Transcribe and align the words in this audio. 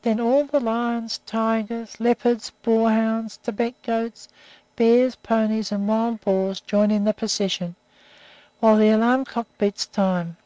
Then 0.00 0.18
all 0.18 0.46
the 0.46 0.60
lions, 0.60 1.18
tigers, 1.26 2.00
leopards, 2.00 2.52
boar 2.62 2.88
hounds, 2.90 3.36
Tibet 3.36 3.74
goats, 3.82 4.30
bears, 4.76 5.14
ponies, 5.14 5.70
and 5.70 5.86
wild 5.86 6.22
boars 6.22 6.58
join 6.60 6.90
in 6.90 7.04
the 7.04 7.12
procession, 7.12 7.76
while 8.60 8.78
the 8.78 8.88
alarm 8.88 9.26
clocks 9.26 9.50
beat 9.58 9.88
time. 9.92 10.38